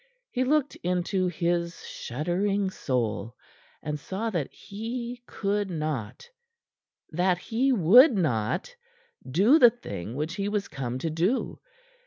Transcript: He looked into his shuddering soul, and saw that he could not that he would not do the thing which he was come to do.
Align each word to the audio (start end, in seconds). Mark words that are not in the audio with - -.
He 0.31 0.43
looked 0.43 0.73
into 0.77 1.27
his 1.27 1.85
shuddering 1.85 2.71
soul, 2.71 3.35
and 3.83 3.99
saw 3.99 4.31
that 4.31 4.51
he 4.51 5.21
could 5.27 5.69
not 5.69 6.27
that 7.11 7.37
he 7.37 7.71
would 7.71 8.13
not 8.17 8.75
do 9.29 9.59
the 9.59 9.69
thing 9.69 10.15
which 10.15 10.33
he 10.37 10.49
was 10.49 10.67
come 10.67 10.97
to 10.97 11.11
do. 11.11 11.59